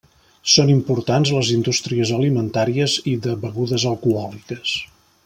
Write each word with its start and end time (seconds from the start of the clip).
Són 0.53 0.71
importants 0.75 1.33
les 1.35 1.51
indústries 1.57 2.13
alimentàries 2.17 2.97
i 3.15 3.17
de 3.27 3.37
begudes 3.45 3.87
alcohòliques. 3.95 4.75